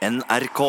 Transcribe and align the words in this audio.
NRK. 0.00 0.60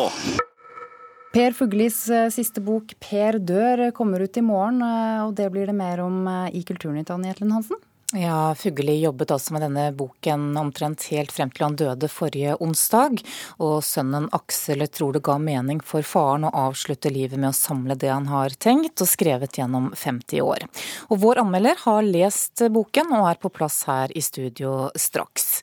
Per 1.32 1.54
Fuglis 1.56 2.02
eh, 2.12 2.26
siste 2.28 2.60
bok 2.60 2.92
'Per 3.00 3.38
dør' 3.40 3.88
kommer 3.96 4.20
ut 4.20 4.36
i 4.36 4.42
morgen, 4.44 4.82
eh, 4.84 5.24
og 5.24 5.32
det 5.38 5.46
blir 5.54 5.70
det 5.70 5.74
mer 5.74 6.02
om 6.04 6.26
eh, 6.28 6.50
i 6.52 6.60
Kulturnytt, 6.68 7.08
Anne 7.08 7.30
Jetlen 7.30 7.54
Hansen? 7.56 7.80
Ja, 8.14 8.54
Fugelli 8.54 9.00
jobbet 9.00 9.30
altså 9.32 9.54
med 9.54 9.62
denne 9.64 9.86
boken 9.96 10.50
omtrent 10.60 11.06
helt 11.08 11.30
frem 11.32 11.48
til 11.48 11.64
han 11.64 11.76
døde 11.80 12.10
forrige 12.12 12.58
onsdag. 12.60 13.22
Og 13.56 13.78
sønnen 13.88 14.26
Aksel 14.36 14.84
tror 14.92 15.14
det 15.16 15.22
ga 15.24 15.38
mening 15.40 15.78
for 15.80 16.04
faren 16.04 16.44
å 16.44 16.50
avslutte 16.66 17.08
livet 17.08 17.40
med 17.40 17.48
å 17.48 17.56
samle 17.56 17.96
det 17.96 18.10
han 18.12 18.26
har 18.28 18.52
tenkt 18.60 19.00
og 19.00 19.08
skrevet 19.08 19.56
gjennom 19.56 19.94
50 19.96 20.44
år. 20.44 20.66
Og 21.08 21.22
vår 21.22 21.40
anmelder 21.40 21.80
har 21.86 22.04
lest 22.04 22.60
boken 22.74 23.14
og 23.16 23.30
er 23.30 23.40
på 23.40 23.48
plass 23.48 23.78
her 23.88 24.12
i 24.12 24.20
studio 24.20 24.90
straks. 24.92 25.62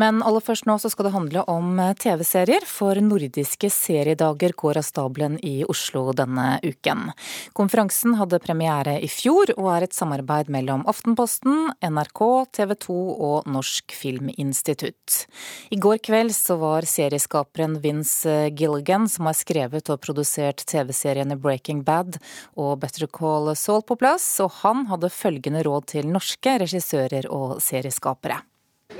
Men 0.00 0.22
aller 0.24 0.40
først 0.40 0.64
nå 0.70 0.78
så 0.80 0.88
skal 0.88 1.10
det 1.10 1.14
handle 1.18 1.44
om 1.52 1.76
TV-serier, 2.00 2.64
for 2.64 2.96
nordiske 3.04 3.68
seriedager 3.68 4.56
går 4.56 4.80
av 4.80 4.88
stabelen 4.88 5.36
i 5.44 5.66
Oslo 5.68 6.14
denne 6.16 6.48
uken. 6.64 7.10
Konferansen 7.52 8.16
hadde 8.16 8.40
premiere 8.40 8.96
i 9.04 9.12
fjor 9.12 9.52
og 9.58 9.68
er 9.76 9.90
et 9.90 10.00
samarbeid 10.00 10.48
mellom 10.48 10.88
Aftenposten, 10.88 11.74
NRK, 11.90 12.22
TV 12.54 12.74
2 12.86 12.96
og 13.26 13.48
Norsk 13.50 13.94
Filminstitutt. 13.96 15.24
I 15.74 15.78
går 15.80 16.00
kveld 16.06 16.34
så 16.36 16.56
var 16.60 16.86
serieskaperen 16.88 17.78
Vince 17.82 18.50
Gilligan, 18.56 19.08
som 19.10 19.28
har 19.30 19.38
skrevet 19.38 19.90
og 19.90 20.02
produsert 20.04 20.64
TV-seriene 20.70 21.38
Breaking 21.40 21.82
Bad 21.86 22.20
og 22.54 22.78
Better 22.84 23.10
Call 23.10 23.52
Saul 23.58 23.82
på 23.86 23.98
plass, 24.00 24.28
og 24.44 24.54
han 24.62 24.86
hadde 24.92 25.12
følgende 25.12 25.64
råd 25.66 25.90
til 25.96 26.08
norske 26.10 26.58
regissører 26.62 27.28
og 27.30 27.58
serieskapere. 27.64 28.42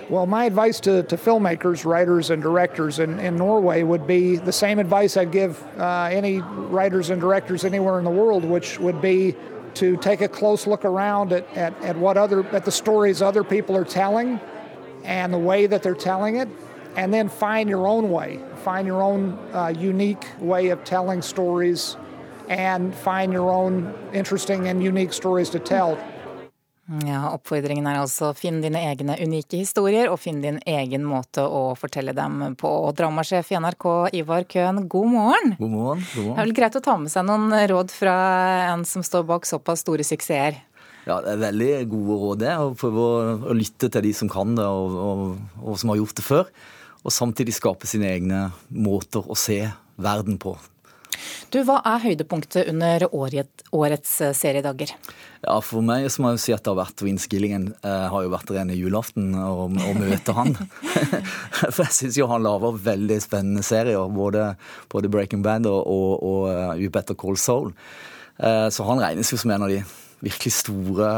Well, 0.09 0.27
my 0.27 0.45
advice 0.45 0.81
to, 0.81 1.03
to 1.03 1.17
filmmakers, 1.17 1.85
writers, 1.85 2.31
and 2.31 2.43
directors 2.43 2.99
in, 2.99 3.21
in 3.21 3.37
Norway 3.37 3.83
would 3.83 4.07
be 4.07 4.37
the 4.37 4.53
same 4.53 4.79
advice 4.79 5.17
I'd 5.17 5.31
give 5.31 5.63
uh, 5.79 6.09
any 6.11 6.41
writers 6.71 7.11
and 7.11 7.21
directors 7.21 7.65
anywhere 7.65 7.99
in 7.99 8.05
the 8.05 8.11
world, 8.11 8.45
which 8.45 8.81
would 8.81 9.01
be 9.01 9.37
to 9.75 9.97
take 9.97 10.21
a 10.21 10.29
close 10.29 10.67
look 10.67 10.85
around 10.85 11.33
at, 11.33 11.47
at, 11.57 11.81
at 11.83 11.97
what 11.97 12.17
other 12.17 12.47
at 12.55 12.65
the 12.65 12.73
stories 12.73 13.23
other 13.23 13.45
people 13.45 13.77
are 13.77 13.85
telling 13.85 14.41
and 15.05 15.33
the 15.33 15.39
way 15.39 15.67
that 15.67 15.83
they're 15.83 15.95
telling 15.95 16.37
it 16.37 16.49
and 16.97 17.13
then 17.15 17.29
find 17.29 17.69
your 17.69 17.87
own 17.87 18.11
way. 18.11 18.41
Find 18.57 18.87
your 18.87 19.03
own 19.03 19.39
uh, 19.53 19.73
unique 19.77 20.27
way 20.39 20.69
of 20.69 20.85
telling 20.85 21.23
stories 21.23 21.97
and 22.49 22.95
find 22.95 23.33
your 23.33 23.51
own 23.51 23.95
interesting 24.13 24.69
and 24.69 24.83
unique 24.83 25.13
stories 25.13 25.51
to 25.51 25.59
tell 25.59 25.97
Ja, 27.07 27.21
Oppfordringen 27.37 27.87
er 27.87 28.01
altså 28.01 28.33
finn 28.35 28.57
dine 28.65 28.81
egne 28.89 29.15
unike 29.23 29.61
historier, 29.61 30.09
og 30.11 30.19
finn 30.19 30.41
din 30.43 30.57
egen 30.67 31.05
måte 31.07 31.45
å 31.47 31.77
fortelle 31.79 32.11
dem 32.17 32.57
på. 32.59 32.71
Dramasjef 32.99 33.53
i 33.53 33.61
NRK 33.63 33.87
Ivar 34.19 34.47
Køhn, 34.51 34.83
god 34.91 35.13
morgen. 35.13 35.55
God 35.61 35.71
morgen. 35.71 36.03
god 36.03 36.25
morgen. 36.25 36.35
Det 36.35 36.43
er 36.43 36.49
vel 36.49 36.57
greit 36.57 36.79
å 36.81 36.83
ta 36.83 36.97
med 36.99 37.13
seg 37.13 37.29
noen 37.29 37.55
råd 37.71 37.95
fra 37.95 38.17
en 38.73 38.83
som 38.89 39.07
står 39.07 39.29
bak 39.29 39.47
såpass 39.47 39.85
store 39.85 40.07
suksesser? 40.07 40.59
Ja, 41.07 41.21
det 41.23 41.37
er 41.37 41.45
veldig 41.45 41.71
gode 41.93 42.19
råd, 42.25 42.43
det. 42.43 42.57
Å 42.59 42.75
prøve 42.79 43.07
å, 43.07 43.55
lytte 43.55 43.87
til 43.93 44.05
de 44.09 44.13
som 44.17 44.33
kan 44.33 44.59
det, 44.59 44.67
og, 44.67 44.99
og, 44.99 45.63
og 45.63 45.79
som 45.79 45.95
har 45.95 46.03
gjort 46.03 46.19
det 46.19 46.27
før. 46.27 46.51
Og 47.07 47.15
samtidig 47.15 47.55
skape 47.57 47.87
sine 47.89 48.11
egne 48.11 48.43
måter 48.75 49.31
å 49.31 49.39
se 49.39 49.63
verden 50.01 50.43
på. 50.43 50.57
Du, 51.51 51.59
Hva 51.67 51.81
er 51.83 52.03
høydepunktet 52.05 52.69
under 52.71 53.09
årets 53.11 54.13
eh, 54.23 54.35
seriedager? 54.37 54.93
Ja, 55.43 55.57
For 55.65 55.83
meg 55.83 56.07
så 56.13 56.23
må 56.23 56.31
jeg 56.35 56.43
si 56.45 56.55
at 56.55 56.63
det 56.63 56.71
har 56.71 56.79
vært 56.79 57.03
Vince 57.03 57.27
Gilligan. 57.31 57.73
Eh, 57.83 58.05
har 58.13 58.23
jo 58.23 58.31
vært 58.31 58.53
rene 58.55 58.77
julaften 58.79 59.33
å, 59.35 59.67
møte 59.71 60.37
han. 60.37 60.55
for 61.75 61.83
jeg 61.83 61.97
syns 61.97 62.21
jo 62.21 62.29
han 62.31 62.47
lager 62.47 62.79
veldig 62.87 63.19
spennende 63.25 63.65
serier. 63.67 64.07
Både, 64.15 64.53
både 64.93 65.11
Breaking 65.11 65.43
Bad 65.47 65.67
og, 65.71 65.83
og, 65.91 66.23
og 66.23 66.79
You 66.79 66.93
Better 66.95 67.19
Call 67.19 67.41
Soul. 67.41 67.73
Eh, 68.39 68.69
så 68.71 68.87
han 68.87 69.03
regnes 69.03 69.35
jo 69.35 69.41
som 69.41 69.51
en 69.51 69.67
av 69.67 69.75
de 69.75 69.83
virkelig 70.21 70.53
store 70.53 71.11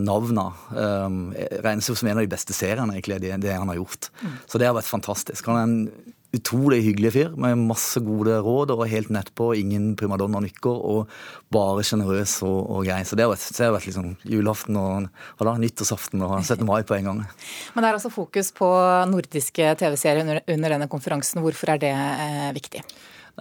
navna. 0.00 0.46
Um, 0.72 1.26
regnes 1.60 1.90
jo 1.90 1.94
som 1.98 2.08
en 2.08 2.18
av 2.18 2.24
de 2.24 2.32
beste 2.32 2.56
seriene, 2.56 2.88
egentlig, 2.96 3.20
det, 3.20 3.34
det 3.44 3.52
han 3.52 3.68
har 3.68 3.76
gjort. 3.76 4.08
Mm. 4.22 4.38
Så 4.48 4.60
det 4.60 4.68
har 4.70 4.76
vært 4.78 4.88
fantastisk. 4.88 5.50
Han 5.50 5.58
er 5.60 5.66
en 5.66 6.09
utrolig 6.36 6.80
hyggelig 6.84 7.12
fyr 7.14 7.32
med 7.40 7.58
masse 7.58 8.00
gode 8.04 8.36
råd 8.44 8.70
og 8.74 8.84
helt 8.90 9.10
nedpå, 9.12 9.50
ingen 9.58 9.92
primadonna-nykker 9.98 10.84
og 10.92 11.10
bare 11.52 11.84
sjenerøs 11.86 12.36
og, 12.46 12.58
og, 12.62 12.84
grei. 12.86 13.00
Så 13.06 13.18
det 13.18 13.26
har 13.26 13.32
vært, 13.32 13.46
vært 13.58 13.88
liksom 13.90 14.12
julaften 14.30 14.78
og, 14.78 15.08
og 15.38 15.46
da, 15.48 15.56
nyttårsaften 15.60 16.22
og 16.26 16.36
17. 16.44 16.62
mai 16.68 16.82
på 16.86 16.98
en 16.98 17.10
gang. 17.10 17.22
Men 17.74 17.82
det 17.82 17.90
er 17.90 17.98
altså 17.98 18.12
fokus 18.14 18.52
på 18.56 18.70
nordiske 19.10 19.74
TV-serier 19.82 20.22
under, 20.24 20.44
under, 20.46 20.76
denne 20.76 20.90
konferansen. 20.92 21.42
Hvorfor 21.42 21.74
er 21.74 21.82
det 21.82 21.94
eh, 21.96 22.50
viktig? 22.56 22.84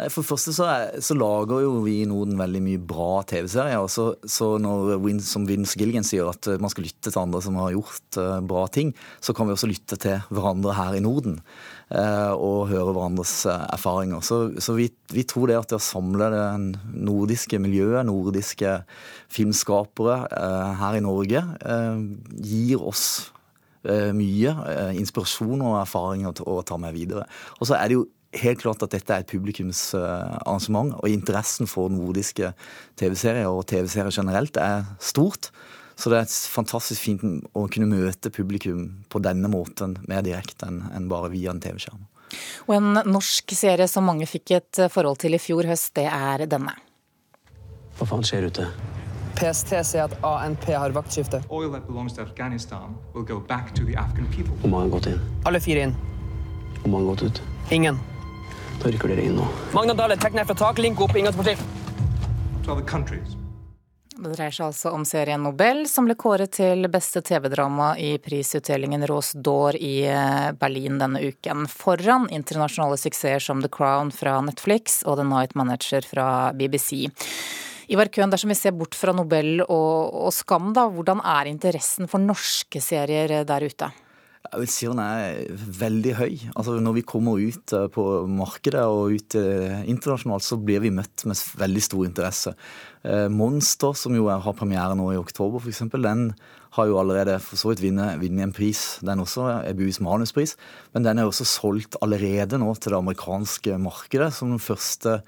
For 0.08 0.22
det 0.22 0.30
første 0.30 0.54
så, 0.56 0.66
er, 0.70 1.02
så, 1.04 1.16
lager 1.18 1.64
jo 1.66 1.72
vi 1.84 1.98
i 2.02 2.08
Norden 2.08 2.38
veldig 2.40 2.62
mye 2.64 2.82
bra 2.88 3.24
TV-serier. 3.28 3.88
Så, 3.92 4.06
så, 4.24 4.54
når 4.62 4.94
Win, 5.04 5.20
som 5.24 5.48
Vince 5.50 5.80
Gilligan 5.80 6.06
sier, 6.08 6.30
at 6.30 6.48
man 6.62 6.72
skal 6.72 6.86
lytte 6.88 7.12
til 7.12 7.20
andre 7.20 7.42
som 7.44 7.58
har 7.60 7.74
gjort 7.76 8.20
uh, 8.22 8.38
bra 8.46 8.66
ting, 8.72 8.94
så 9.20 9.36
kan 9.36 9.50
vi 9.50 9.56
også 9.56 9.70
lytte 9.72 9.98
til 10.00 10.22
hverandre 10.32 10.76
her 10.78 10.96
i 10.96 11.04
Norden. 11.04 11.40
Uh, 11.90 12.32
og 12.38 12.70
høre 12.70 12.94
hverandres 12.94 13.34
uh, 13.50 13.66
erfaringer. 13.74 14.24
Så, 14.26 14.40
så 14.64 14.78
vi, 14.78 14.88
vi, 15.12 15.26
tror 15.28 15.50
det 15.50 15.58
at 15.60 15.74
det 15.74 15.82
å 15.82 15.84
samle 15.84 16.30
det 16.32 16.46
nordiske 16.94 17.60
miljøet, 17.60 18.06
nordiske 18.08 18.78
filmskapere 19.34 20.22
her 20.80 20.96
i 20.98 21.04
Norge, 21.04 21.42
gir 22.40 22.82
oss 22.82 23.04
mye 23.86 24.54
inspirasjon 24.98 25.62
og 25.64 25.78
erfaringer 25.80 26.42
å 26.50 26.60
ta 26.68 26.80
med 26.82 26.96
videre. 26.98 27.28
Og 27.60 27.70
så 27.70 27.78
er 27.78 27.90
det 27.90 28.00
jo 28.00 28.08
helt 28.36 28.62
klart 28.62 28.84
at 28.86 28.94
dette 28.94 29.14
er 29.14 29.24
et 29.24 29.32
publikumsarrangement, 29.32 30.94
og 31.00 31.10
interessen 31.10 31.70
for 31.70 31.90
nordiske 31.94 32.54
TV-serier 33.00 33.50
og 33.50 33.66
TV-serier 33.70 34.14
generelt 34.14 34.58
er 34.62 34.86
stort. 35.02 35.50
Så 36.00 36.12
det 36.12 36.22
er 36.22 36.30
fantastisk 36.54 37.02
fint 37.04 37.24
å 37.58 37.66
kunne 37.72 37.90
møte 37.90 38.32
publikum 38.32 39.04
på 39.12 39.20
denne 39.24 39.50
måten 39.52 39.98
mer 40.08 40.24
direkte 40.24 40.70
enn 40.70 41.10
bare 41.12 41.32
via 41.34 41.52
en 41.52 41.60
TV-skjerm. 41.60 42.06
Og 42.70 42.76
en 42.78 43.02
norsk 43.10 43.52
serie 43.58 43.88
som 43.90 44.06
mange 44.08 44.30
fikk 44.30 44.54
et 44.60 44.80
forhold 44.94 45.20
til 45.26 45.36
i 45.36 45.42
fjor 45.42 45.68
høst, 45.68 45.92
det 45.98 46.06
er 46.08 46.46
denne. 46.48 46.76
Hva 47.98 48.08
faen 48.08 48.24
skjer 48.24 48.48
ute? 48.48 48.70
PST 49.40 49.74
sier 49.88 50.06
at 50.06 50.16
ANP 50.26 50.70
har 50.72 50.94
vaktskifte. 50.96 51.42
Hvor 51.50 51.66
mange 54.70 54.86
har 54.86 54.94
gått 54.96 55.12
inn? 55.12 55.20
Alle 55.48 55.62
fire 55.64 55.84
inn. 55.88 55.96
Hvor 56.80 56.92
mange 56.94 57.04
har 57.04 57.12
gått 57.12 57.24
ut? 57.28 57.44
Ingen. 57.76 58.00
Da 58.80 58.90
rykker 58.90 59.12
dere 59.12 59.28
inn 59.28 59.36
nå. 59.36 59.46
Magna 59.76 59.94
Dale, 59.98 60.16
trekk 60.20 60.38
ned 60.38 60.48
fra 60.48 60.56
tak, 60.56 60.80
link 60.80 61.02
opp. 61.04 61.16
Det 64.20 64.34
dreier 64.36 64.52
seg 64.52 64.66
altså 64.66 64.92
om 64.92 65.06
serien 65.08 65.44
Nobel, 65.44 65.86
som 65.88 66.08
ble 66.08 66.16
kåret 66.20 66.52
til 66.58 66.88
beste 66.92 67.22
TV-drama 67.24 67.94
i 68.00 68.18
prisutdelingen 68.24 69.06
Rose 69.08 69.40
d'Or 69.40 69.78
i 69.80 70.04
eh, 70.12 70.50
Berlin 70.60 71.00
denne 71.00 71.22
uken, 71.24 71.68
foran 71.72 72.28
internasjonale 72.28 73.00
suksesser 73.00 73.44
som 73.44 73.64
The 73.64 73.72
Crown 73.72 74.12
fra 74.16 74.38
Netflix 74.44 75.02
og 75.08 75.22
The 75.22 75.28
Night 75.28 75.56
Manager 75.60 76.04
fra 76.04 76.28
BBC. 76.52 77.08
Ivar 77.90 78.12
Køhn, 78.12 78.30
dersom 78.30 78.52
vi 78.52 78.60
ser 78.60 78.76
bort 78.76 78.96
fra 78.96 79.16
Nobel 79.16 79.64
og, 79.64 80.12
og 80.28 80.36
Skam, 80.36 80.74
da, 80.76 80.90
hvordan 80.92 81.24
er 81.24 81.50
interessen 81.50 82.12
for 82.12 82.22
norske 82.22 82.84
serier 82.84 83.42
der 83.48 83.66
ute? 83.66 83.90
Jeg 84.40 84.62
vil 84.62 84.70
si 84.72 84.88
den 84.88 85.02
er 85.04 85.50
veldig 85.80 86.14
høy. 86.16 86.36
Altså 86.56 86.78
Når 86.80 86.94
vi 86.96 87.04
kommer 87.06 87.42
ut 87.44 87.74
eh, 87.76 87.90
på 87.92 88.04
markedet 88.32 88.86
og 88.88 89.12
ut 89.12 89.36
eh, 89.36 89.82
internasjonalt, 89.92 90.46
så 90.46 90.58
blir 90.58 90.80
vi 90.86 90.94
møtt 90.96 91.26
med 91.28 91.42
veldig 91.60 91.84
stor 91.84 92.06
interesse. 92.08 92.54
Eh, 93.04 93.28
Monster, 93.28 93.98
som 94.00 94.16
jo 94.16 94.30
har 94.32 94.56
premiere 94.58 94.96
nå 94.98 95.10
i 95.12 95.20
oktober, 95.20 95.60
f.eks., 95.60 95.84
den 95.92 96.32
har 96.78 96.88
jo 96.88 97.00
allerede 97.02 97.36
for 97.44 97.60
så 97.60 97.74
vidt 97.74 97.84
vunnet 97.84 98.46
en 98.46 98.56
pris. 98.56 99.02
Den 99.06 99.26
også, 99.26 99.50
EBUs 99.74 100.00
manuspris. 100.06 100.56
Men 100.96 101.04
den 101.04 101.20
er 101.20 101.28
også 101.28 101.46
solgt 101.50 102.00
allerede 102.02 102.62
nå 102.62 102.72
til 102.78 102.94
det 102.94 103.02
amerikanske 103.02 103.76
markedet 103.82 104.32
som 104.38 104.54
den 104.54 104.64
første 104.64 105.20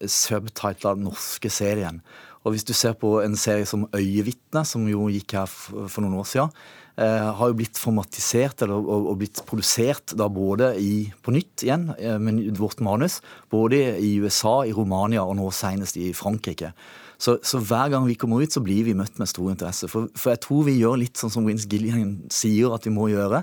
subtitla 0.00 0.96
norske 0.96 1.50
serien. 1.52 2.00
Og 2.46 2.54
hvis 2.54 2.64
du 2.64 2.72
ser 2.78 2.94
på 2.98 3.18
en 3.20 3.36
serie 3.36 3.66
som 3.66 3.88
Øyevitne, 3.90 4.62
som 4.64 4.86
jo 4.88 5.10
gikk 5.10 5.34
her 5.34 5.50
for 5.50 6.00
noen 6.00 6.20
år 6.22 6.28
siden, 6.30 6.52
har 6.96 7.50
jo 7.50 7.56
blitt 7.58 7.76
formatisert 7.76 8.62
eller, 8.64 8.80
og, 8.80 9.10
og, 9.10 9.16
blitt 9.20 9.42
produsert 9.44 10.14
da 10.16 10.30
både 10.32 10.70
i, 10.80 11.10
på 11.20 11.34
nytt 11.34 11.66
igjen 11.66 11.90
men 12.22 12.38
med 12.38 12.56
vårt 12.56 12.80
manus, 12.80 13.18
både 13.52 13.98
i 14.00 14.14
USA, 14.24 14.62
i 14.64 14.72
Romania 14.72 15.26
og 15.26 15.36
nå 15.36 15.50
senest 15.52 15.98
i 16.00 16.14
Frankrike. 16.16 16.70
Så, 17.18 17.38
så, 17.42 17.60
hver 17.64 17.90
gang 17.92 18.04
vi 18.08 18.16
kommer 18.20 18.42
ut, 18.44 18.52
så 18.52 18.60
blir 18.64 18.84
vi 18.84 18.96
møtt 18.96 19.16
med 19.20 19.30
stor 19.30 19.48
interesse. 19.52 19.88
For, 19.88 20.10
for 20.16 20.34
jeg 20.34 20.42
tror 20.44 20.66
vi 20.68 20.76
gjør 20.76 21.00
litt 21.00 21.20
sånn 21.20 21.32
som 21.32 21.48
Wins 21.48 21.64
Gillian 21.68 22.18
sier 22.32 22.76
at 22.76 22.84
vi 22.88 22.92
må 22.92 23.08
gjøre. 23.12 23.42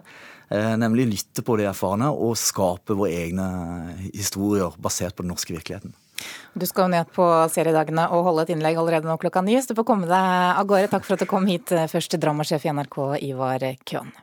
Eh, 0.54 0.74
nemlig 0.78 1.10
lytte 1.10 1.46
på 1.46 1.58
de 1.58 1.66
erfarne 1.70 2.12
og 2.14 2.38
skape 2.38 2.98
våre 2.98 3.16
egne 3.24 3.48
historier 4.12 4.76
basert 4.82 5.18
på 5.18 5.26
den 5.26 5.34
norske 5.34 5.56
virkeligheten. 5.56 5.96
Du 6.54 6.68
skal 6.70 6.88
jo 6.88 6.94
ned 6.96 7.14
på 7.16 7.30
seriedagene 7.54 8.10
og 8.14 8.28
holde 8.30 8.46
et 8.46 8.54
innlegg 8.56 8.78
allerede 8.80 9.10
nå 9.10 9.18
klokka 9.22 9.42
ni, 9.46 9.58
så 9.62 9.74
du 9.74 9.80
får 9.80 9.90
komme 9.90 10.10
deg 10.10 10.60
av 10.60 10.68
gårde. 10.70 10.92
Takk 10.92 11.08
for 11.08 11.18
at 11.18 11.26
du 11.26 11.30
kom 11.30 11.50
hit, 11.50 11.74
først 11.92 12.20
dramasjef 12.22 12.68
i 12.68 12.76
NRK, 12.76 13.02
Ivar 13.32 13.66
Køhn. 13.90 14.14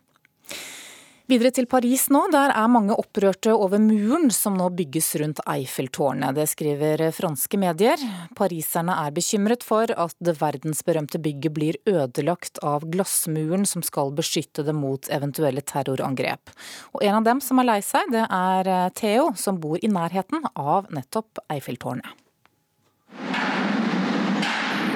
Videre 1.30 1.52
til 1.54 1.68
Paris 1.70 2.08
nå. 2.10 2.24
Der 2.32 2.50
er 2.58 2.66
mange 2.66 2.96
opprørte 2.98 3.52
over 3.54 3.78
muren 3.78 4.32
som 4.34 4.56
nå 4.58 4.64
bygges 4.74 5.12
rundt 5.20 5.38
Eiffeltårnet. 5.46 6.34
Det 6.34 6.48
skriver 6.50 7.04
franske 7.14 7.60
medier. 7.60 8.02
Pariserne 8.34 8.96
er 9.04 9.14
bekymret 9.14 9.62
for 9.62 9.92
at 9.94 10.16
det 10.18 10.34
verdensberømte 10.40 11.20
bygget 11.22 11.54
blir 11.54 11.78
ødelagt 11.86 12.58
av 12.66 12.82
glassmuren 12.90 13.62
som 13.62 13.84
skal 13.86 14.10
beskytte 14.10 14.64
det 14.66 14.74
mot 14.74 15.06
eventuelle 15.06 15.62
terrorangrep. 15.62 16.50
Og 16.96 17.06
en 17.06 17.20
av 17.20 17.28
dem 17.30 17.44
som 17.46 17.62
er 17.62 17.68
lei 17.68 17.78
seg, 17.86 18.10
det 18.10 18.26
er 18.26 18.90
Theo, 18.98 19.30
som 19.38 19.62
bor 19.62 19.78
i 19.78 19.92
nærheten 19.92 20.50
av 20.58 20.90
nettopp 20.90 21.44
Eiffeltårnet. 21.46 22.10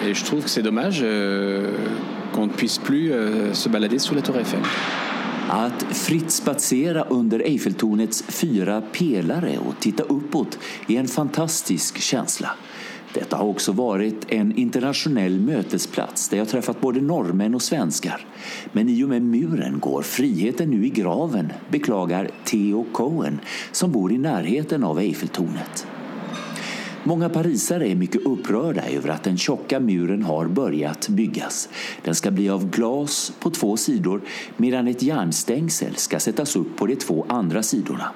Et 0.02 0.12
je 0.12 0.24
trouve 0.24 0.42
que 0.42 0.50
c'est 0.50 0.62
dommage 0.62 1.00
vi 1.00 2.40
ne 2.40 2.48
puisse 2.48 2.78
plus 2.78 3.12
euh, 3.12 3.54
se 3.54 3.68
balader 3.68 4.00
sous 4.00 4.20
tour 4.20 4.36
Eiffel. 4.36 4.60
Att 5.48 5.82
fritt 5.82 6.30
spatsera 6.30 7.02
under 7.02 7.40
Eiffeltornets 7.40 8.24
fyra 8.28 8.80
pelare 8.80 9.58
och 9.58 9.80
titta 9.80 10.02
uppåt 10.02 10.58
är 10.88 11.00
en 11.00 11.08
fantastisk 11.08 11.98
känsla. 11.98 12.50
Detta 13.14 13.36
har 13.36 13.46
också 13.46 13.72
varit 13.72 14.26
en 14.28 14.56
internationell 14.56 15.40
mötesplats 15.40 16.28
där 16.28 16.38
jag 16.38 16.48
träffat 16.48 16.80
både 16.80 17.00
norrmän 17.00 17.54
och 17.54 17.62
svenskar. 17.62 18.26
Men 18.72 18.88
i 18.88 19.04
och 19.04 19.08
med 19.08 19.22
muren 19.22 19.78
går 19.80 20.02
friheten 20.02 20.70
nu 20.70 20.86
i 20.86 20.90
graven, 20.90 21.52
beklagar 21.68 22.30
Theo 22.44 22.86
Cohen 22.92 23.40
som 23.72 23.92
bor 23.92 24.12
i 24.12 24.18
närheten 24.18 24.84
av 24.84 24.98
Eiffeltornet. 24.98 25.86
Många 27.06 27.28
parisare 27.28 27.88
är 27.88 27.94
mycket 27.94 28.26
upprörda 28.26 28.82
över 28.90 29.08
att 29.08 29.22
den 29.22 29.36
tjocka 29.36 29.80
muren 29.80 30.22
har 30.22 30.46
börjat 30.46 31.08
byggas. 31.08 31.68
Den 32.02 32.14
ska 32.14 32.30
bli 32.30 32.48
av 32.48 32.70
glas 32.70 33.32
på 33.40 33.50
två 33.50 33.76
sidor 33.76 34.20
medan 34.56 34.88
ett 34.88 35.02
järnstängsel 35.02 35.96
ska 35.96 36.20
sättas 36.20 36.56
upp 36.56 36.76
på 36.76 36.86
de 36.86 36.96
två 36.96 37.26
andra 37.28 37.62
sidorna. 37.62 38.10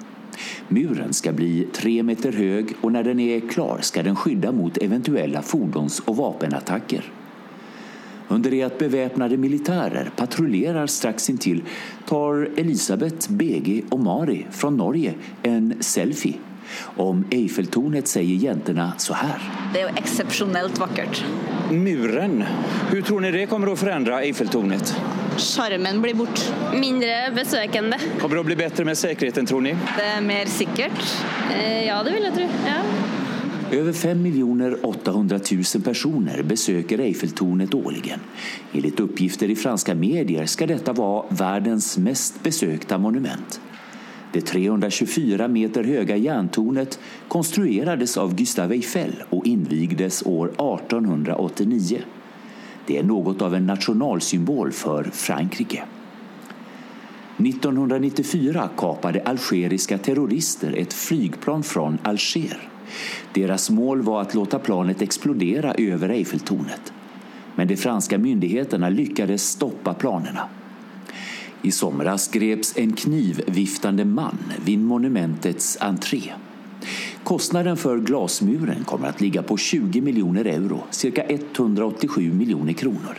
Muren 0.69 1.13
ska 1.13 1.33
bli 1.33 1.69
tre 1.73 2.03
meter 2.03 2.33
hög 2.33 2.67
och 2.81 2.93
när 2.93 3.05
den 3.05 3.21
är 3.21 3.41
klar 3.41 3.79
ska 3.81 4.03
den 4.03 4.17
skydda 4.17 4.53
mot 4.53 4.77
eventuella 4.77 5.43
fordons 5.43 6.01
och 6.01 6.17
vapenattacker. 6.17 7.13
Under 8.29 8.51
det 8.51 8.63
att 8.63 8.79
beväpnade 8.79 9.37
militärer 9.37 10.11
patrullerar 10.17 10.87
strax 10.87 11.31
intill 11.31 11.63
tar 12.07 12.51
Elisabeth, 12.57 13.33
Bege 13.33 13.83
och 13.89 14.01
Mari 14.01 14.47
från 14.51 14.77
Norge 14.77 15.15
en 15.43 15.75
selfie 15.81 16.35
om 16.97 17.25
Eiffeltornet 17.31 18.09
säger 18.09 18.35
jäntorna 18.35 18.93
så 18.99 19.15
här. 19.15 19.41
Det 19.75 19.81
är 19.81 19.93
exceptionellt 19.97 20.79
vackert. 20.79 21.25
Muren, 21.71 22.45
hur 22.91 23.03
tror 23.03 23.21
ni 23.21 23.31
det 23.31 23.47
kommer 23.47 23.73
att 23.73 23.79
förändra 23.79 24.23
Eiffeltornet? 24.23 24.97
Charmen 25.37 26.03
blir 26.03 26.15
bort. 26.15 26.41
Mindre 26.75 27.31
besøkende. 27.35 27.99
Kommer 28.21 28.35
det 28.35 28.41
å 28.41 28.45
bli 28.45 28.57
bedre 28.57 28.85
med 28.85 28.99
sikkerheten, 28.99 29.47
tror 29.47 29.61
ni? 29.61 29.77
Det 29.97 30.07
er 30.17 30.21
mer 30.21 30.47
sikkert. 30.47 31.05
Eh, 31.55 31.87
ja, 31.87 32.03
det 32.03 32.17
vil 32.17 32.27
jeg 32.27 32.35
tro. 32.35 32.49
Ja. 32.67 32.81
Över 33.71 33.93
5 33.93 34.77
800 34.83 35.41
000 35.75 35.83
personer 35.85 36.43
besöker 36.43 36.99
Eiffeltornet 36.99 37.75
årligen. 37.75 38.21
Enligt 38.73 39.01
uppgifter 39.01 39.51
i 39.51 39.57
franska 39.57 39.95
medier 39.95 40.47
ska 40.47 40.67
detta 40.67 40.93
vara 40.93 41.25
världens 41.29 41.99
mest 41.99 42.43
besökta 42.43 42.99
monument. 42.99 43.61
Det 44.33 44.41
324 44.41 45.49
meter 45.49 45.85
höga 45.85 46.17
järntornet 46.17 46.99
konstruerades 47.29 48.17
av 48.17 48.35
Gustave 48.35 48.75
Eiffel 48.75 49.23
och 49.31 49.47
invigdes 49.47 50.23
år 50.27 50.47
1889. 50.49 52.01
Det 52.87 52.99
är 52.99 53.03
något 53.03 53.43
av 53.43 53.55
en 53.55 53.67
nationalsymbol 53.67 54.73
för 54.73 55.05
Frankrike. 55.05 55.83
1994 57.37 58.69
kapade 58.77 59.23
algeriska 59.23 59.99
terrorister 59.99 60.73
ett 60.73 60.93
flygplan 60.93 61.63
från 61.63 61.99
Alger. 62.03 62.69
Deras 63.35 63.71
mål 63.71 64.03
var 64.03 64.23
att 64.23 64.35
låta 64.35 64.59
planet 64.59 65.03
explodera 65.03 65.75
över 65.75 66.09
Eiffeltornet. 66.09 66.93
Men 67.55 67.69
de 67.69 67.77
franska 67.77 68.19
myndigheterna 68.19 68.89
lyckades 68.89 69.49
stoppa 69.49 69.95
planerna. 69.95 70.49
I 71.63 71.71
somras 71.71 72.31
greps 72.31 72.77
en 72.77 72.93
knivviftande 72.93 74.05
man 74.05 74.39
vid 74.65 74.79
monumentets 74.79 75.79
entré. 75.81 76.23
Kostnaden 77.25 77.77
för 77.77 77.99
glasmuren 77.99 78.85
kommer 78.85 79.09
att 79.09 79.21
ligga 79.21 79.43
på 79.43 79.57
20 79.57 80.01
miljoner 80.01 80.45
euro, 80.45 80.85
cirka 80.91 81.25
187 81.25 82.33
miljoner 82.33 82.73
kronor. 82.73 83.19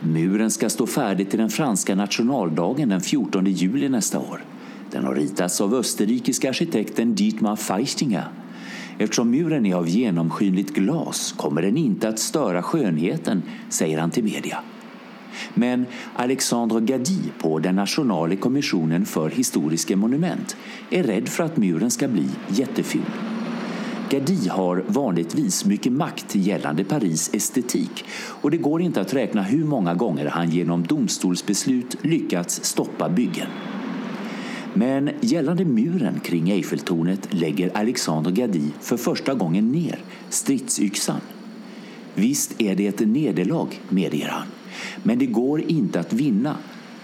Muren 0.00 0.50
ska 0.50 0.70
stå 0.70 0.86
färdig 0.86 1.30
till 1.30 1.38
den 1.38 1.50
franska 1.50 1.94
nationaldagen 1.94 2.88
den 2.88 3.00
14 3.00 3.46
juli 3.46 3.88
nästa 3.88 4.18
år. 4.18 4.44
Den 4.90 5.04
har 5.04 5.14
ritats 5.14 5.60
av 5.60 5.74
österrikiska 5.74 6.48
arkitekten 6.48 7.14
Dietmar 7.14 7.56
Feichtinger. 7.56 8.28
Eftersom 8.98 9.30
muren 9.30 9.66
är 9.66 9.74
av 9.74 9.88
genomskinligt 9.88 10.74
glas 10.74 11.34
kommer 11.36 11.62
den 11.62 11.76
inte 11.76 12.08
att 12.08 12.18
störa 12.18 12.62
skönheten, 12.62 13.42
säger 13.68 13.98
han 13.98 14.10
till 14.10 14.24
media. 14.24 14.58
Men 15.54 15.86
Alexandre 16.16 16.80
Gadi 16.80 17.32
på 17.38 17.58
den 17.58 17.80
nasjonale 17.80 18.36
kommissionen 18.36 19.06
for 19.06 19.32
historiske 19.34 19.96
monument 19.96 20.56
er 20.90 21.08
redd 21.10 21.28
for 21.28 21.50
at 21.50 21.60
muren 21.60 21.90
skal 21.90 22.12
bli 22.14 22.26
jettefull. 22.56 23.06
Gadi 24.10 24.48
har 24.50 24.82
vanligtvis 24.90 25.64
mye 25.70 25.90
makt 25.94 26.34
gjeldende 26.34 26.82
Paris 26.84 27.28
estetik 27.36 28.02
og 28.42 28.50
det 28.50 28.58
går 28.64 28.88
ikke 28.88 29.04
å 29.04 29.10
regne 29.14 29.44
hvor 29.52 29.68
mange 29.74 29.94
ganger 30.02 30.32
han 30.34 30.50
gjennom 30.50 30.82
domstolsbeslut 30.90 32.00
lyktes 32.02 32.58
stoppe 32.72 33.06
byggen. 33.14 33.52
Men 34.74 35.12
gjeldende 35.20 35.64
muren 35.66 36.20
kring 36.26 36.50
Eiffeltornet 36.54 37.30
legger 37.34 37.70
Alexander 37.78 38.34
Gadi 38.34 38.68
for 38.80 39.02
første 39.02 39.34
gangen 39.38 39.70
ned 39.72 39.98
stridsyxan. 40.30 41.22
Visst 42.18 42.56
er 42.62 42.74
det 42.78 42.90
et 42.90 43.06
nederlag, 43.06 43.74
medgir 43.94 44.30
han. 44.34 44.59
Men 45.02 45.18
det 45.18 45.26
går 45.26 45.60
inte 45.60 46.00
att 46.00 46.12
vinna. 46.12 46.56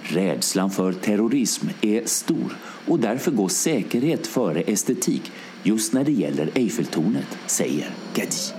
Rädslan 0.03 0.71
för 0.71 0.93
terrorism 0.93 1.67
är 1.81 2.03
stor 2.05 2.57
och 2.87 2.99
därför 2.99 3.31
går 3.31 3.49
säkerhet 3.49 4.27
före 4.27 4.61
estetik 4.61 5.33
just 5.63 5.93
när 5.93 6.05
det 6.05 6.13
gäller 6.13 6.51
Eiffeltornet, 6.55 7.39
säger 7.47 7.91
Gadi. 8.15 8.53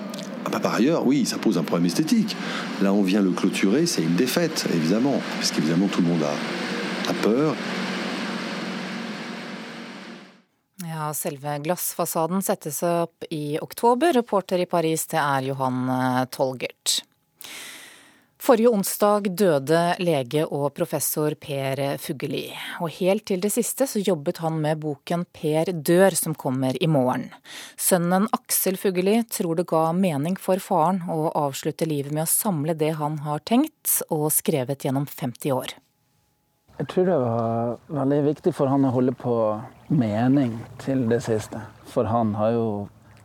Ah 0.43 0.49
bah 0.49 0.59
par 0.59 0.75
ailleurs, 0.75 1.05
oui, 1.05 1.25
ça 1.25 1.37
pose 1.37 1.57
un 1.57 1.65
problème 1.65 1.87
esthétique. 1.87 2.35
Là, 2.81 2.93
on 2.93 3.03
vient 3.03 3.21
le 3.21 3.31
clôturer, 3.31 3.85
c'est 3.85 4.01
une 4.01 4.15
défaite, 4.15 4.65
évidemment, 4.73 5.21
parce 5.35 5.51
qu'évidemment, 5.51 5.89
tout 5.89 6.01
le 6.01 6.07
monde 6.07 6.23
a, 6.23 7.09
a 7.09 7.13
peur. 7.21 7.55
Ja, 10.85 11.13
selve 11.13 11.59
glassfasaden 11.59 12.41
settes 12.41 12.83
opp 12.83 13.23
i 13.29 13.59
oktober. 13.61 14.13
Reporter 14.13 14.59
i 14.59 14.65
Paris, 14.65 15.07
det 15.07 15.17
er 15.17 15.41
Johan 15.41 15.91
Tolgert. 16.31 17.03
Forrige 18.37 18.69
onsdag 18.69 19.31
døde 19.33 19.79
lege 19.97 20.43
og 20.45 20.69
professor 20.77 21.33
Per 21.41 21.79
Fugelli. 21.97 22.51
Og 22.85 22.91
helt 22.99 23.25
til 23.31 23.41
det 23.41 23.49
siste 23.55 23.87
så 23.89 23.99
jobbet 23.99 24.37
han 24.43 24.59
med 24.61 24.77
boken 24.83 25.25
Per 25.33 25.71
dør, 25.73 26.13
som 26.15 26.35
kommer 26.37 26.77
i 26.83 26.87
morgen. 26.87 27.31
Sønnen 27.75 28.27
Aksel 28.37 28.77
Fugelli 28.77 29.23
tror 29.33 29.57
det 29.57 29.65
ga 29.71 29.89
mening 29.97 30.37
for 30.37 30.61
faren 30.61 31.01
å 31.09 31.31
avslutte 31.33 31.89
livet 31.89 32.13
med 32.13 32.27
å 32.27 32.29
samle 32.29 32.77
det 32.77 32.93
han 33.01 33.17
har 33.25 33.41
tenkt 33.41 34.03
og 34.13 34.29
skrevet 34.35 34.85
gjennom 34.85 35.09
50 35.09 35.57
år. 35.57 35.73
Jeg 36.77 36.91
tror 36.93 37.09
det 37.09 37.17
var 37.17 37.77
veldig 38.03 38.23
viktig 38.29 38.53
for 38.53 38.69
han 38.69 38.85
å 38.85 38.93
holde 38.93 39.17
på 39.17 39.35
mening 39.89 40.59
til 40.83 41.07
det 41.09 41.23
siste. 41.25 41.63
For 41.89 42.05
han 42.05 42.35
har 42.37 42.53
jo 42.53 42.67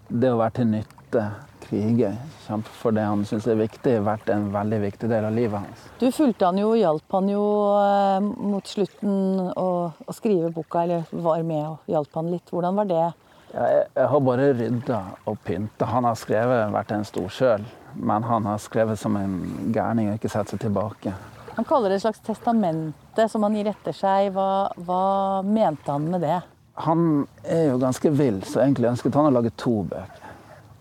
det 0.09 0.33
å 0.33 0.41
være 0.41 0.63
til 0.63 0.71
nytte 0.73 1.27
krige, 1.73 2.13
kjempe 2.47 2.73
for 2.77 2.93
det 2.93 3.05
han 3.07 3.25
syns 3.29 3.47
er 3.49 3.57
viktig, 3.61 3.95
vært 4.05 4.29
en 4.33 4.51
veldig 4.53 4.81
viktig 4.85 5.09
del 5.11 5.25
av 5.25 5.35
livet 5.37 5.65
hans. 5.65 5.89
Du 6.01 6.11
fulgte 6.13 6.51
han 6.51 6.61
jo, 6.61 6.73
og 6.75 6.81
hjalp 6.81 7.17
han 7.17 7.31
jo 7.33 7.45
eh, 7.81 8.29
mot 8.53 8.69
slutten 8.69 9.51
å, 9.57 9.69
å, 9.89 10.15
skrive 10.17 10.53
boka, 10.53 10.85
eller 10.85 11.09
var 11.25 11.45
med 11.49 11.65
og 11.71 11.93
hjalp 11.93 12.21
han 12.21 12.33
litt. 12.35 12.53
Hvordan 12.53 12.81
var 12.83 12.91
det? 12.91 13.05
Ja, 13.53 13.67
jeg, 13.69 13.85
jeg, 13.97 14.09
har 14.13 14.25
bare 14.29 14.53
rydda 14.61 15.01
og 15.29 15.41
pynta. 15.47 15.89
Han 15.93 16.09
har 16.09 16.17
skrevet, 16.21 16.65
vært 16.77 16.97
en 16.97 17.09
stor 17.09 17.29
sjøl, 17.33 17.69
men 17.97 18.29
han 18.29 18.49
har 18.49 18.61
skrevet 18.63 19.01
som 19.01 19.17
en 19.21 19.37
gærning 19.73 20.13
og 20.13 20.21
ikke 20.21 20.33
sett 20.33 20.53
seg 20.53 20.63
tilbake. 20.65 21.15
Han 21.57 21.69
kaller 21.69 21.93
det 21.93 22.01
et 22.01 22.07
slags 22.07 22.23
testamente 22.25 23.29
som 23.29 23.45
han 23.45 23.57
gir 23.57 23.69
etter 23.73 23.97
seg. 23.97 24.33
Hva, 24.37 24.73
hva 24.87 25.05
mente 25.45 25.93
han 25.93 26.09
med 26.09 26.25
det? 26.25 26.41
Han 26.81 27.27
er 27.45 27.67
jo 27.69 27.81
ganske 27.81 28.13
vill, 28.17 28.41
så 28.49 28.63
egentlig 28.63 28.89
ønsket 28.95 29.17
han 29.19 29.29
å 29.29 29.35
lage 29.35 29.53
to 29.61 29.83
bøker. 29.85 30.22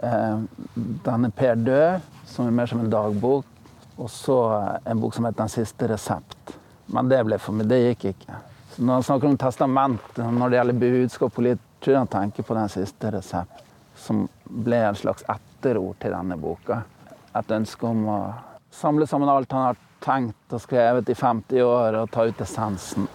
Eh, 0.01 0.39
denne 1.03 1.29
Per 1.29 1.55
Dø, 1.55 2.00
som 2.25 2.48
er 2.48 2.51
mer 2.51 2.70
som 2.70 2.79
en 2.81 2.89
dagbok. 2.89 3.46
Og 4.01 4.10
så 4.10 4.38
en 4.86 5.01
bok 5.01 5.13
som 5.13 5.25
heter 5.25 5.38
'Den 5.38 5.50
siste 5.50 5.88
resept'. 5.88 6.55
Men 6.86 7.10
det 7.10 7.25
ble 7.25 7.38
for 7.38 7.53
meg, 7.53 7.67
det 7.67 7.98
gikk 7.98 8.05
ikke. 8.05 8.36
Så 8.72 8.81
når 8.81 8.93
han 8.93 9.03
snakker 9.03 9.27
om 9.27 9.38
testament, 9.38 10.17
når 10.17 10.50
det 10.50 10.58
gjelder 10.58 10.79
budskap 10.79 11.38
og 11.38 11.43
litt, 11.43 11.60
tror 11.81 11.93
jeg 11.93 11.98
han 11.98 12.08
tenker 12.08 12.43
på 12.43 12.53
'Den 12.53 12.70
siste 12.70 13.12
resept', 13.12 13.62
som 13.96 14.29
ble 14.50 14.75
en 14.75 14.96
slags 14.96 15.24
etterord 15.29 15.96
til 16.00 16.12
denne 16.12 16.38
boka. 16.38 16.84
Et 17.36 17.48
ønske 17.51 17.84
om 17.84 18.05
å 18.05 18.34
samle 18.72 19.08
sammen 19.08 19.29
alt 19.29 19.51
han 19.51 19.62
har 19.62 19.77
tenkt 20.01 20.53
og 20.53 20.62
skrevet 20.62 21.10
i 21.10 21.13
50 21.13 21.62
år, 21.62 22.01
og 22.01 22.12
ta 22.12 22.25
ut 22.25 22.41
essensen 22.41 23.08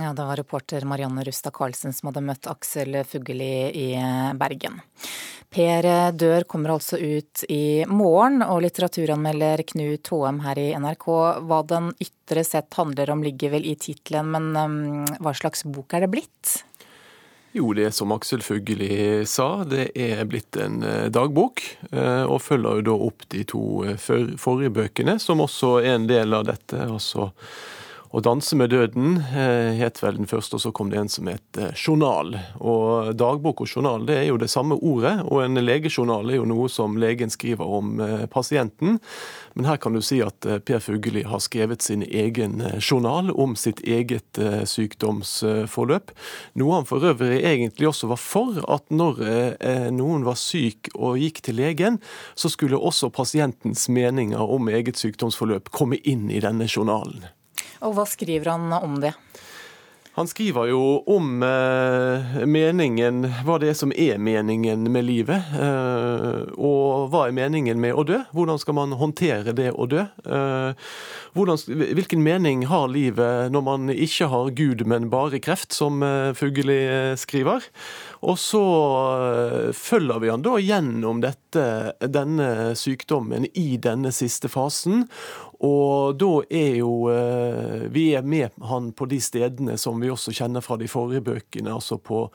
Ja, 0.00 0.12
Det 0.12 0.24
var 0.24 0.36
reporter 0.36 0.84
Marianne 0.84 1.24
Rustad 1.24 1.52
Karlsen 1.54 1.92
som 1.92 2.08
hadde 2.10 2.24
møtt 2.26 2.48
Aksel 2.50 2.96
Fugelli 3.06 3.70
i 3.70 3.88
Bergen. 4.34 4.80
Per 5.54 5.86
dør 6.18 6.42
kommer 6.50 6.72
altså 6.74 6.98
ut 6.98 7.44
i 7.46 7.84
morgen, 7.86 8.42
og 8.42 8.64
litteraturanmelder 8.64 9.62
Knut 9.70 10.10
Håem 10.10 10.40
her 10.42 10.58
i 10.58 10.72
NRK. 10.74 11.06
Hva 11.46 11.60
den 11.70 11.92
ytre 12.02 12.42
sett 12.42 12.74
handler 12.74 13.12
om 13.14 13.22
ligger 13.22 13.54
vel 13.54 13.68
i 13.70 13.76
tittelen, 13.78 14.32
men 14.34 14.50
um, 14.58 15.18
hva 15.22 15.34
slags 15.38 15.62
bok 15.62 15.94
er 15.94 16.02
det 16.02 16.10
blitt? 16.16 16.56
Jo, 17.54 17.68
det 17.70 17.84
er 17.86 17.92
som 17.94 18.10
Aksel 18.10 18.42
Fugelli 18.42 19.22
sa, 19.30 19.62
det 19.62 19.92
er 19.94 20.24
blitt 20.26 20.58
en 20.58 20.82
eh, 20.82 21.06
dagbok. 21.14 21.62
Eh, 21.92 22.24
og 22.26 22.42
følger 22.42 22.80
jo 22.80 22.86
da 22.88 22.94
opp 23.06 23.28
de 23.30 23.44
to 23.46 23.62
eh, 23.86 23.94
forrige 23.94 24.72
bøkene, 24.74 25.20
som 25.22 25.44
også 25.44 25.76
er 25.84 25.92
en 25.94 26.08
del 26.10 26.34
av 26.34 26.48
dette. 26.50 26.82
altså 26.82 27.30
å 28.14 28.20
danse 28.22 28.54
med 28.54 28.70
døden 28.70 29.16
eh, 29.34 29.74
het 29.74 29.98
vel 30.02 30.20
den 30.20 30.28
første, 30.30 30.54
og 30.54 30.62
så 30.62 30.70
kom 30.74 30.90
det 30.92 31.00
en 31.00 31.10
som 31.10 31.26
het 31.26 31.58
eh, 31.58 31.72
journal. 31.74 32.36
Og 32.62 33.10
dagbok 33.18 33.64
og 33.64 33.70
journal 33.70 34.06
det 34.06 34.20
er 34.20 34.28
jo 34.28 34.38
det 34.38 34.50
samme 34.52 34.78
ordet, 34.78 35.16
og 35.26 35.42
en 35.42 35.58
legejournal 35.58 36.30
er 36.30 36.38
jo 36.38 36.46
noe 36.46 36.68
som 36.70 36.94
legen 37.00 37.32
skriver 37.34 37.66
om 37.66 37.98
eh, 38.04 38.24
pasienten. 38.30 39.00
Men 39.58 39.66
her 39.66 39.82
kan 39.82 39.96
du 39.96 40.02
si 40.04 40.20
at 40.22 40.46
Per 40.66 40.82
Fugelli 40.82 41.24
har 41.26 41.42
skrevet 41.42 41.82
sin 41.82 42.04
egen 42.06 42.62
journal 42.78 43.32
om 43.34 43.54
sitt 43.58 43.82
eget 43.86 44.38
sykdomsforløp. 44.66 46.10
Noe 46.58 46.80
han 46.80 46.88
for 46.88 47.06
øvrig 47.06 47.38
egentlig 47.46 47.90
også 47.90 48.10
var 48.10 48.18
for, 48.18 48.58
at 48.66 48.90
når 48.90 49.22
noen 49.94 50.26
var 50.26 50.38
syk 50.40 50.90
og 50.94 51.22
gikk 51.22 51.44
til 51.46 51.60
legen, 51.62 52.00
så 52.34 52.50
skulle 52.50 52.82
også 52.82 53.12
pasientens 53.14 53.86
meninger 53.86 54.42
om 54.42 54.74
eget 54.74 54.98
sykdomsforløp 54.98 55.70
komme 55.70 56.02
inn 56.02 56.26
i 56.34 56.42
denne 56.42 56.66
journalen. 56.66 57.22
Og 57.82 57.96
hva 57.96 58.06
skriver 58.08 58.54
han 58.54 58.72
om 58.78 59.00
det? 59.02 59.14
Han 60.14 60.28
skriver 60.30 60.68
jo 60.70 60.80
om 61.10 61.42
eh, 61.42 62.36
meningen, 62.46 63.24
hva 63.42 63.56
det 63.58 63.72
er 63.72 63.74
som 63.74 63.90
er 63.90 64.20
meningen 64.22 64.84
med 64.94 65.08
livet. 65.08 65.48
Eh, 65.58 66.52
og 66.54 67.08
hva 67.10 67.24
er 67.26 67.34
meningen 67.34 67.80
med 67.82 67.98
å 67.98 68.04
dø? 68.06 68.20
Hvordan 68.30 68.60
skal 68.62 68.76
man 68.78 68.94
håndtere 69.00 69.56
det 69.58 69.72
å 69.74 69.88
dø? 69.90 70.04
Eh, 70.22 70.92
hvordan, 71.34 71.58
hvilken 71.98 72.22
mening 72.22 72.62
har 72.70 72.86
livet 72.94 73.50
når 73.50 73.64
man 73.66 73.90
ikke 73.90 74.28
har 74.30 74.52
Gud, 74.54 74.84
men 74.86 75.10
bare 75.10 75.42
kreft, 75.42 75.74
som 75.74 75.98
Fugelli 76.38 76.78
skriver? 77.18 77.66
Og 78.22 78.38
så 78.38 78.62
følger 79.74 80.22
vi 80.22 80.30
han 80.30 80.46
da 80.46 80.54
gjennom 80.62 81.24
dette, 81.26 81.66
denne 82.06 82.70
sykdommen 82.78 83.50
i 83.50 83.74
denne 83.82 84.14
siste 84.14 84.46
fasen. 84.48 85.08
Og 85.64 86.16
da 86.20 86.30
er 86.52 86.78
jo 86.80 86.92
eh, 87.12 87.86
Vi 87.92 88.10
er 88.16 88.26
med 88.26 88.54
han 88.68 88.90
på 88.96 89.06
de 89.08 89.20
stedene 89.22 89.78
som 89.80 90.00
vi 90.02 90.10
også 90.12 90.34
kjenner 90.34 90.64
fra 90.64 90.76
de 90.80 90.88
forrige 90.90 91.24
bøkene. 91.24 91.72
Altså 91.72 91.96
på, 92.02 92.26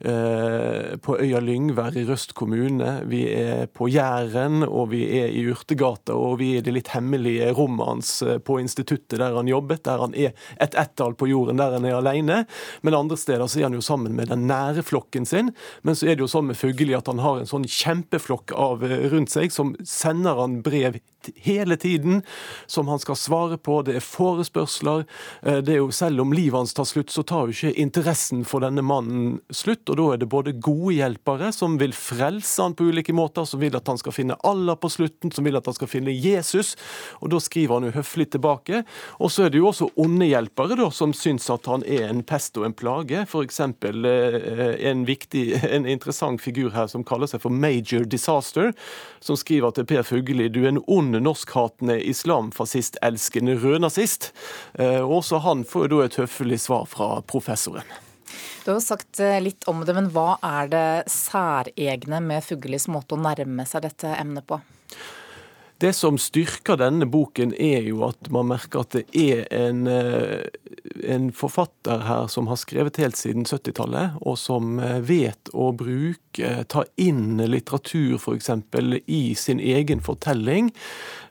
eh, 0.00 0.94
på 1.02 1.16
øya 1.18 1.42
Lyngvær 1.44 1.96
i 1.98 2.06
Røst 2.08 2.34
kommune. 2.38 2.92
Vi 3.10 3.24
er 3.32 3.66
på 3.66 3.90
Jæren, 3.92 4.62
og 4.64 4.90
vi 4.94 5.04
er 5.20 5.28
i 5.34 5.44
Urtegata, 5.50 6.16
og 6.16 6.38
vi 6.40 6.54
er 6.54 6.62
i 6.62 6.66
det 6.68 6.76
litt 6.76 6.92
hemmelige 6.94 7.50
rommet 7.56 7.92
hans 7.92 8.12
eh, 8.22 8.38
på 8.38 8.60
instituttet 8.62 9.18
der 9.18 9.36
han 9.36 9.50
jobbet, 9.50 9.84
der 9.88 10.04
han 10.04 10.16
er 10.16 10.32
et 10.62 10.76
ettall 10.78 11.16
på 11.18 11.28
jorden, 11.30 11.60
der 11.60 11.76
han 11.76 11.88
er 11.88 11.98
alene. 11.98 12.42
Men 12.82 12.98
andre 12.98 13.18
steder 13.20 13.46
så 13.48 13.60
er 13.60 13.68
han 13.68 13.78
jo 13.78 13.84
sammen 13.84 14.16
med 14.16 14.32
den 14.32 14.46
nære 14.48 14.86
flokken 14.86 15.28
sin. 15.28 15.52
Men 15.82 15.98
så 15.98 16.08
er 16.08 16.16
det 16.16 16.24
jo 16.24 16.32
sånn 16.32 16.48
med 16.52 16.60
Fugelli 16.60 16.96
at 16.96 17.10
han 17.10 17.22
har 17.24 17.42
en 17.42 17.50
sånn 17.50 17.68
kjempeflokk 17.68 18.54
av 18.56 18.86
rundt 19.12 19.34
seg 19.34 19.52
som 19.52 19.74
sender 19.84 20.38
han 20.40 20.60
brev 20.64 21.00
hele 21.36 21.76
tiden 21.76 22.22
som 22.66 22.88
han 22.88 22.98
skal 22.98 23.16
svare 23.16 23.58
på. 23.58 23.82
Det 23.82 23.96
er 23.98 24.04
forespørsler. 24.04 25.04
Eh, 25.42 25.58
det 25.58 25.74
er 25.74 25.80
jo 25.82 25.90
Selv 25.98 26.20
om 26.20 26.32
livet 26.32 26.54
hans 26.54 26.74
tar 26.74 26.84
slutt, 26.86 27.10
så 27.10 27.24
tar 27.26 27.48
jo 27.48 27.54
ikke 27.56 27.80
interessen 27.80 28.44
for 28.46 28.62
denne 28.62 28.82
mannen 28.82 29.40
slutt. 29.50 29.88
og 29.90 29.96
Da 29.96 30.12
er 30.12 30.18
det 30.18 30.28
både 30.28 30.52
gode 30.52 30.94
hjelpere 30.94 31.50
som 31.52 31.78
vil 31.78 31.92
frelse 31.92 32.62
han 32.62 32.74
på 32.74 32.86
ulike 32.92 33.12
måter, 33.12 33.44
som 33.44 33.60
vil 33.60 33.74
at 33.76 33.88
han 33.88 33.98
skal 33.98 34.12
finne 34.12 34.36
Allah 34.44 34.76
på 34.76 34.90
slutten, 34.90 35.32
som 35.32 35.44
vil 35.44 35.56
at 35.56 35.66
han 35.66 35.74
skal 35.74 35.88
finne 35.88 36.14
Jesus. 36.14 36.76
og 37.20 37.30
Da 37.30 37.40
skriver 37.40 37.74
han 37.74 37.88
jo 37.88 37.96
høflig 37.96 38.30
tilbake. 38.30 38.84
Og 39.18 39.32
så 39.32 39.46
er 39.46 39.50
det 39.50 39.58
jo 39.58 39.68
også 39.68 39.90
onde 39.96 40.28
hjelpere 40.28 40.76
da, 40.78 40.90
som 40.90 41.12
syns 41.12 41.50
at 41.50 41.66
han 41.66 41.82
er 41.84 42.08
en 42.08 42.22
pest 42.22 42.56
og 42.58 42.68
en 42.68 42.76
plage. 42.76 43.24
F.eks. 43.26 43.60
Eh, 43.60 44.90
en 44.90 45.04
viktig, 45.04 45.64
en 45.64 45.86
interessant 45.86 46.40
figur 46.40 46.70
her 46.70 46.86
som 46.86 47.04
kaller 47.04 47.26
seg 47.26 47.42
for 47.42 47.50
Major 47.50 48.04
Disaster, 48.04 48.72
som 49.20 49.36
skriver 49.36 49.74
til 49.74 49.88
Per 49.88 50.04
Fugelli 50.06 50.48
du 50.52 50.62
er 50.64 50.72
en 50.72 50.82
ond 50.86 51.17
norskhatende 51.24 51.98
islamfascistelskende 52.10 53.58
rødnazist. 53.62 54.32
Eh, 54.74 55.02
også 55.02 55.42
han 55.44 55.64
får 55.68 55.88
da 55.92 56.04
et 56.04 56.20
høflig 56.22 56.60
svar 56.62 56.86
fra 56.90 57.18
professoren. 57.26 57.88
Du 58.64 58.72
har 58.72 58.78
jo 58.78 58.84
sagt 58.84 59.20
eh, 59.24 59.38
litt 59.40 59.64
om 59.70 59.84
det, 59.86 59.94
men 59.96 60.10
hva 60.12 60.36
er 60.44 60.72
det 60.72 60.88
særegne 61.12 62.20
med 62.24 62.44
Fuglis 62.44 62.88
måte 62.92 63.16
å 63.16 63.22
nærme 63.22 63.64
seg 63.68 63.86
dette 63.86 64.12
emnet 64.18 64.46
på? 64.48 64.60
Det 65.78 65.92
som 65.94 66.16
styrker 66.18 66.78
denne 66.80 67.06
boken, 67.06 67.52
er 67.54 67.86
jo 67.86 68.02
at 68.08 68.30
man 68.34 68.50
merker 68.50 68.82
at 68.82 68.96
det 68.96 69.04
er 69.14 69.44
en, 69.54 69.86
eh, 69.86 70.42
en 71.04 71.30
forfatter 71.32 72.04
her 72.06 72.26
som 72.32 72.48
har 72.50 72.58
skrevet 72.60 72.98
helt 73.02 73.18
siden 73.18 73.46
70-tallet, 73.48 74.18
og 74.20 74.38
som 74.40 74.80
vet 75.04 75.52
å 75.52 75.70
bruke, 75.76 76.64
ta 76.70 76.84
inn 77.00 77.40
litteratur 77.42 78.16
f.eks. 78.18 78.50
i 79.06 79.22
sin 79.38 79.60
egen 79.60 80.02
fortelling. 80.04 80.72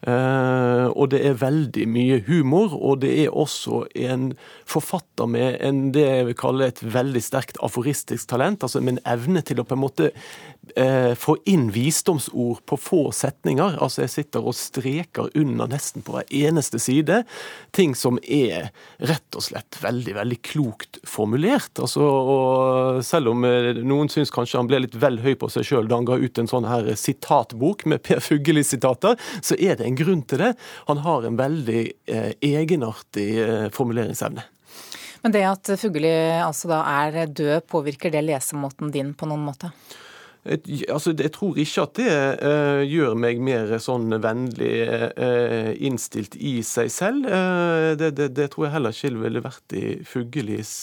Eh, 0.01 0.85
og 0.87 1.09
det 1.09 1.23
er 1.25 1.39
veldig 1.41 1.87
mye 1.89 2.19
humor, 2.27 2.75
og 2.75 3.01
det 3.01 3.13
er 3.23 3.33
også 3.33 3.85
en 3.97 4.29
forfatter 4.69 5.29
med 5.31 5.57
en, 5.65 5.87
det 5.95 6.05
jeg 6.05 6.27
vil 6.29 6.37
kalle 6.37 6.69
et 6.69 6.83
veldig 6.83 7.23
sterkt 7.23 7.57
aforistisk 7.65 8.29
talent, 8.29 8.63
altså 8.63 8.81
med 8.83 8.97
en 8.97 9.03
evne 9.15 9.41
til 9.45 9.61
å 9.61 9.65
på 9.67 9.77
en 9.77 9.81
måte 9.81 10.11
eh, 10.75 11.13
få 11.17 11.37
inn 11.49 11.71
visdomsord 11.73 12.61
på 12.69 12.77
få 12.77 13.01
setninger. 13.15 13.79
Altså 13.81 14.05
jeg 14.05 14.13
sitter 14.13 14.45
og 14.45 14.57
streker 14.57 15.31
under 15.37 15.71
nesten 15.71 16.05
på 16.05 16.17
hver 16.17 16.29
eneste 16.29 16.81
side 16.81 17.23
ting 17.75 17.95
som 17.97 18.21
er 18.23 18.69
rett 19.01 19.37
og 19.37 19.47
slett 19.49 19.56
veldig, 19.81 20.13
veldig 20.17 20.37
klokt 20.45 20.99
formulert. 21.07 21.79
Altså, 21.79 22.03
og 22.03 22.99
selv 23.05 23.31
om 23.33 23.45
eh, 23.47 23.77
noen 23.81 24.11
syns 24.11 24.33
kanskje 24.33 24.59
han 24.61 24.69
ble 24.69 24.81
litt 24.85 24.97
vel 24.99 25.19
høy 25.23 25.33
på 25.39 25.49
seg 25.53 25.67
sjøl 25.67 25.89
da 25.89 25.99
han 25.99 26.07
ga 26.09 26.17
ut 26.19 26.41
en 26.41 26.49
sånn 26.49 26.67
her 26.69 26.89
sitatbok 26.97 27.85
med 27.89 28.03
Per 28.05 28.21
Fugelli-sitater, 28.23 29.17
så 29.41 29.57
er 29.59 29.79
det 29.79 29.87
en 29.87 29.99
grunn 29.99 30.23
til 30.27 30.43
det. 30.43 30.53
Han 30.89 31.03
har 31.05 31.27
en 31.27 31.39
veldig 31.39 31.83
eh, 32.09 32.31
egenartig 32.41 33.29
eh, 33.43 33.67
formuleringsevne. 33.75 34.45
Men 35.23 35.33
det 35.33 35.45
at 35.49 35.71
Fugelli 35.81 36.11
altså 36.39 36.69
da 36.71 36.83
er 37.03 37.25
død, 37.25 37.65
påvirker 37.69 38.13
det 38.13 38.25
lesemåten 38.27 38.93
din 38.93 39.15
på 39.17 39.29
noen 39.29 39.47
måte? 39.49 39.73
Altså, 40.47 41.13
jeg 41.17 41.31
tror 41.35 41.57
ikke 41.59 41.83
at 41.83 41.95
det 41.99 42.11
uh, 42.39 42.81
gjør 42.87 43.15
meg 43.19 43.39
mer 43.43 43.73
sånn 43.83 44.11
vennlig 44.23 44.73
uh, 44.87 45.71
innstilt 45.75 46.37
i 46.39 46.59
seg 46.65 46.91
selv. 46.93 47.27
Uh, 47.27 47.95
det, 47.99 48.13
det, 48.15 48.31
det, 48.37 48.51
tror 48.53 48.67
jeg 48.67 48.77
heller 48.77 48.95
ikke 48.95 49.15
ville 49.17 49.43
vært 49.43 49.75
i 49.75 49.87
Fugellis 50.07 50.75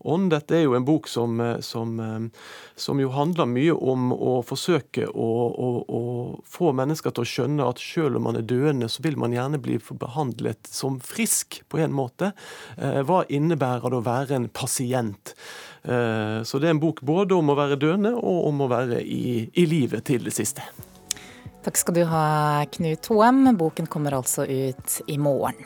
ånd. 0.00 0.30
Dette 0.32 0.56
er 0.56 0.64
jo 0.64 0.76
en 0.76 0.84
bok 0.88 1.08
som, 1.12 1.40
som, 1.64 1.96
som 2.76 3.00
jo 3.00 3.10
handler 3.12 3.48
mye 3.48 3.74
om 3.74 4.12
å 4.16 4.38
forsøke 4.46 5.08
å, 5.08 5.30
å, 5.50 5.70
å, 5.84 6.02
få 6.48 6.72
mennesker 6.76 7.12
til 7.16 7.24
å 7.24 7.30
skjønne 7.32 7.68
at 7.68 7.82
selv 7.84 8.20
om 8.20 8.28
man 8.28 8.40
er 8.40 8.48
døende, 8.48 8.88
så 8.88 9.04
vil 9.04 9.18
man 9.20 9.36
gjerne 9.36 9.60
bli 9.60 9.76
behandlet 10.00 10.68
som 10.72 11.00
frisk 11.04 11.60
på 11.68 11.82
en 11.84 11.92
måte. 11.96 12.32
Hva 12.76 13.26
innebærer 13.28 13.92
det 13.92 14.00
å 14.00 14.08
være 14.08 14.40
en 14.40 14.48
pasient? 14.56 15.36
Så 15.80 16.58
det 16.60 16.68
er 16.68 16.74
en 16.74 16.80
bok 16.82 17.00
både 17.06 17.32
om 17.32 17.52
å 17.52 17.56
være 17.56 17.78
døende 17.80 18.10
og 18.12 18.50
om 18.50 18.58
å 18.66 18.68
være 18.68 18.98
i, 19.00 19.46
i 19.48 19.64
livet 19.64 20.04
til 20.10 20.26
det 20.26 20.34
siste. 20.36 20.60
Takk 21.64 21.76
skal 21.80 21.96
du 21.96 22.02
ha, 22.08 22.24
Knut 22.72 23.08
Hoem. 23.12 23.46
Boken 23.56 23.88
kommer 23.88 24.18
altså 24.18 24.44
ut 24.44 25.00
i 25.08 25.16
morgen. 25.20 25.64